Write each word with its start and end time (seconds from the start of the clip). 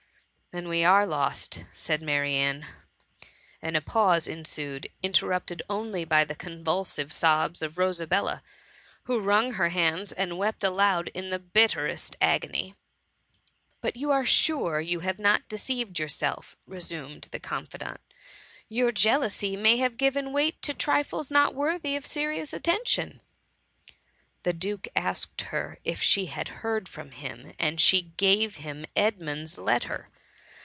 ^' 0.53 0.53
1 0.53 0.63
^' 0.63 0.63
Then 0.65 0.69
we 0.69 0.83
are 0.83 1.05
lost,'' 1.07 1.63
said 1.71 2.01
Marianne, 2.01 2.65
and 3.61 3.77
a 3.77 3.81
pause 3.81 4.27
ensued, 4.27 4.89
interrupted 5.01 5.61
only 5.69 6.03
by 6.03 6.25
the 6.25 6.35
oon 6.45 6.61
vulsive 6.61 7.13
sobs 7.13 7.61
of 7.61 7.77
Rosabella, 7.77 8.43
who 9.03 9.21
wrung 9.21 9.53
her 9.53 9.69
hands 9.69 10.11
and 10.11 10.37
wept 10.37 10.65
aloud 10.65 11.07
in 11.13 11.29
the 11.29 11.39
bitterest 11.39 12.17
agony. 12.19 12.75
*^'But 13.81 13.95
are 13.95 14.19
you 14.19 14.25
sure 14.25 14.81
you 14.81 14.99
have 14.99 15.17
not 15.17 15.47
deceived 15.47 15.99
yourself 15.99 16.57
r* 16.67 16.73
resumed 16.73 17.29
the 17.31 17.39
confidant;" 17.39 18.01
your 18.77 18.91
jea 18.91 19.15
lousy 19.15 19.55
may 19.55 19.77
have 19.77 19.95
given 19.95 20.33
weight 20.33 20.61
to 20.63 20.73
trifles 20.73 21.31
not 21.31 21.55
worthy 21.55 21.95
of 21.95 22.05
serious 22.05 22.51
attention.^ 22.51 23.21
^^ 23.89 23.93
The 24.43 24.51
Duke 24.51 24.89
asked 24.97 25.43
her 25.43 25.77
if 25.85 26.01
she 26.03 26.25
had 26.25 26.49
heard 26.59 26.89
from 26.89 27.11
him, 27.11 27.53
and 27.57 27.79
she 27.79 28.11
gave 28.17 28.57
him 28.57 28.85
Edmund^s 28.97 29.57
letter. 29.57 30.09